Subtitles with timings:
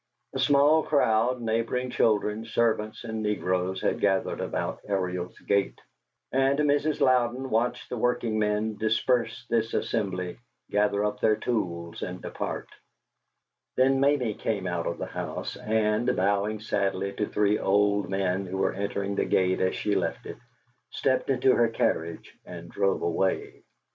[0.33, 5.77] A small crowd, neighboring children, servants, and negroes, had gathered about Ariel's gate,
[6.31, 7.01] and Mrs.
[7.01, 10.39] Louden watched the working men disperse this assembly,
[10.71, 12.67] gather up their tools, and depart;
[13.77, 18.57] then Mamie came out of the house, and, bowing sadly to three old men who
[18.57, 20.37] were entering the gate as she left it,
[20.89, 23.61] stepped into her carriage and drove away.